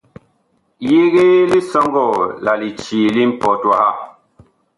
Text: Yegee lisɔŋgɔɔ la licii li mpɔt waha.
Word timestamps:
Yegee 0.89 1.35
lisɔŋgɔɔ 1.51 2.19
la 2.43 2.51
licii 2.61 3.07
li 3.15 3.23
mpɔt 3.31 3.61
waha. 3.69 3.89